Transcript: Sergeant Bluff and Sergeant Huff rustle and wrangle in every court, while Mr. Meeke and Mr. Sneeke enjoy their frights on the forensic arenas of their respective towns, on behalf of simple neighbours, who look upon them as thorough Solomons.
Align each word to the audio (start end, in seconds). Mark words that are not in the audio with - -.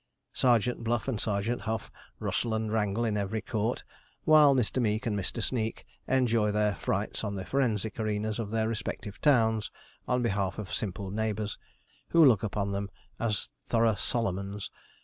Sergeant 0.33 0.83
Bluff 0.83 1.07
and 1.07 1.21
Sergeant 1.21 1.61
Huff 1.61 1.91
rustle 2.17 2.55
and 2.55 2.71
wrangle 2.71 3.05
in 3.05 3.17
every 3.17 3.39
court, 3.39 3.83
while 4.25 4.55
Mr. 4.55 4.81
Meeke 4.81 5.05
and 5.05 5.15
Mr. 5.15 5.43
Sneeke 5.43 5.85
enjoy 6.07 6.49
their 6.51 6.73
frights 6.73 7.23
on 7.23 7.35
the 7.35 7.45
forensic 7.45 7.99
arenas 7.99 8.39
of 8.39 8.49
their 8.49 8.67
respective 8.67 9.21
towns, 9.21 9.69
on 10.07 10.23
behalf 10.23 10.57
of 10.57 10.73
simple 10.73 11.11
neighbours, 11.11 11.59
who 12.07 12.25
look 12.25 12.41
upon 12.41 12.71
them 12.71 12.89
as 13.19 13.51
thorough 13.67 13.93
Solomons. 13.93 14.71